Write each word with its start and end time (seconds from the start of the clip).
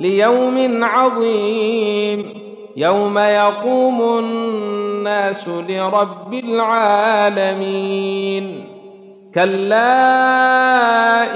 ليوم 0.00 0.84
عظيم. 0.84 2.24
يوم 2.76 3.18
يقوم 3.18 4.18
الناس 4.18 5.48
لرب 5.48 6.34
العالمين. 6.34 8.64
كلا 9.34 9.76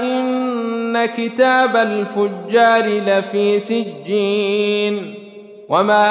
إن 0.01 1.05
كتاب 1.05 1.75
الفجار 1.75 2.85
لفي 2.85 3.59
سجين. 3.59 5.13
وما 5.69 6.09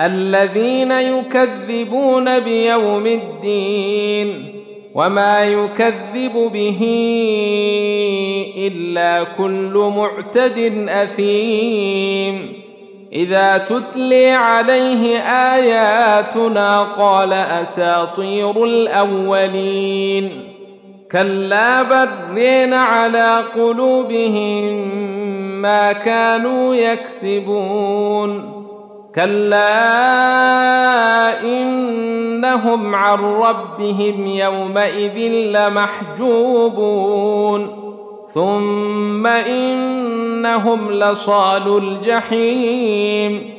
الذين 0.00 0.92
يكذبون 0.92 2.38
بيوم 2.40 3.06
الدين 3.06 4.52
وما 4.94 5.44
يكذب 5.44 6.32
به 6.52 6.80
إلا 8.56 9.24
كل 9.38 9.92
معتد 9.96 10.86
أثيم 10.88 12.52
إذا 13.12 13.58
تتلي 13.58 14.30
عليه 14.30 15.18
آياتنا 15.54 16.82
قال 16.82 17.32
أساطير 17.32 18.64
الأولين 18.64 20.55
كلا 21.12 21.82
برين 21.82 22.74
على 22.74 23.44
قلوبهم 23.54 24.74
ما 25.62 25.92
كانوا 25.92 26.74
يكسبون 26.74 28.56
كلا 29.14 29.72
انهم 31.42 32.94
عن 32.94 33.18
ربهم 33.18 34.26
يومئذ 34.26 35.18
لمحجوبون 35.56 36.96
ثم 38.34 39.26
انهم 39.26 40.90
لصال 40.90 41.76
الجحيم 41.76 43.55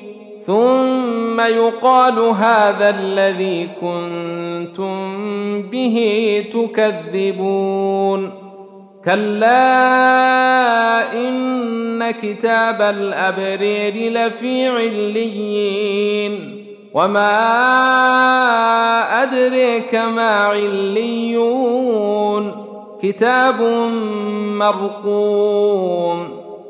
ثم 0.47 1.39
يقال 1.39 2.19
هذا 2.19 2.89
الذي 2.89 3.69
كنتم 3.81 4.97
به 5.61 5.97
تكذبون. 6.53 8.31
كلا 9.05 9.53
إن 11.13 12.11
كتاب 12.11 12.81
الأبرير 12.81 14.11
لفي 14.11 14.67
عليين. 14.67 16.57
وما 16.93 17.33
أدريك 19.23 19.95
ما 19.95 20.31
عليون. 20.31 22.51
كتاب 23.03 23.61
مرقوم 24.57 26.27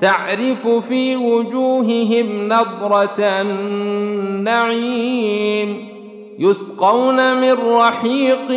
تعرف 0.00 0.68
في 0.88 1.16
وجوههم 1.16 2.48
نضره 2.48 3.16
النعيم 4.40 5.10
يسقون 6.38 7.40
من 7.40 7.52
رحيق 7.52 8.50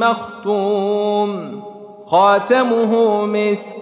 مختوم 0.00 1.62
خاتمه 2.06 3.26
مسك 3.26 3.81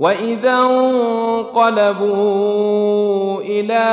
واذا 0.00 0.54
انقلبوا 0.70 2.14
إلى 3.40 3.84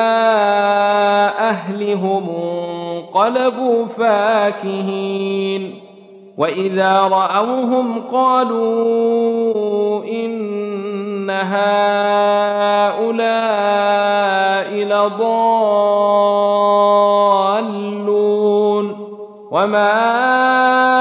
اهلهم 1.39 2.29
انقلبوا 2.29 3.85
فاكهين 3.97 5.81
واذا 6.37 6.99
راوهم 7.01 8.01
قالوا 8.13 10.03
ان 10.05 11.29
هؤلاء 11.29 11.61
لضالون 14.73 15.61
وما 19.51 21.00